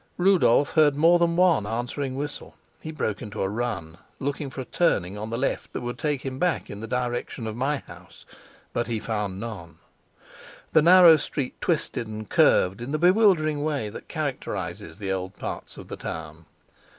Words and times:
Rudolf 0.17 0.73
heard 0.73 0.95
more 0.95 1.19
than 1.19 1.35
one 1.35 1.67
answering 1.67 2.15
whistle; 2.15 2.55
he 2.79 2.91
broke 2.91 3.21
into 3.21 3.43
a 3.43 3.47
run, 3.47 3.99
looking 4.17 4.49
for 4.49 4.61
a 4.61 4.65
turning 4.65 5.15
on 5.15 5.29
the 5.29 5.37
left 5.37 5.73
that 5.73 5.81
would 5.81 5.99
take 5.99 6.23
him 6.23 6.39
back 6.39 6.71
into 6.71 6.87
the 6.87 6.87
direction 6.99 7.45
of 7.45 7.55
my 7.55 7.77
house, 7.85 8.25
but 8.73 8.87
he 8.87 8.99
found 8.99 9.39
none. 9.39 9.77
The 10.73 10.81
narrow 10.81 11.17
street 11.17 11.53
twisted 11.61 12.07
and 12.07 12.27
curved 12.27 12.81
in 12.81 12.89
the 12.91 12.97
bewildering 12.97 13.63
way 13.63 13.89
that 13.89 14.07
characterizes 14.07 14.97
the 14.97 15.11
old 15.11 15.35
parts 15.37 15.77
of 15.77 15.87
the 15.87 15.97
town. 15.97 16.47